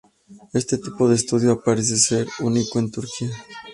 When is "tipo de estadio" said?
0.79-1.61